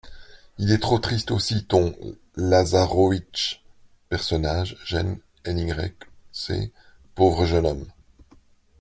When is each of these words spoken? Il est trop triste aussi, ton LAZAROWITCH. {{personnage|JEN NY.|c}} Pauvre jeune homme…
Il 0.57 0.71
est 0.71 0.79
trop 0.81 0.97
triste 0.97 1.29
aussi, 1.29 1.63
ton 1.63 1.95
LAZAROWITCH. 2.35 3.61
{{personnage|JEN 4.09 5.19
NY.|c}} 5.45 6.71
Pauvre 7.13 7.45
jeune 7.45 7.67
homme… 7.67 7.85